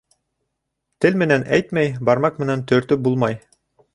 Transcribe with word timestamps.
Тел 1.05 1.19
менән 1.23 1.45
әйтмәй 1.59 1.93
бармак 2.09 2.41
менән 2.45 2.65
төртөп 2.73 3.07
булмай. 3.09 3.41